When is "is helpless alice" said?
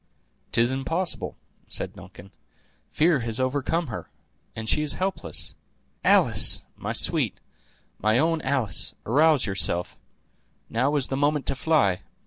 4.81-6.63